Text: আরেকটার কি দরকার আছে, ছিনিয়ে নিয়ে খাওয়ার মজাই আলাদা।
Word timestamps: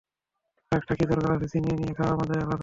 আরেকটার 0.71 0.95
কি 0.99 1.05
দরকার 1.11 1.31
আছে, 1.35 1.47
ছিনিয়ে 1.53 1.75
নিয়ে 1.77 1.93
খাওয়ার 1.93 2.15
মজাই 2.19 2.37
আলাদা। 2.37 2.57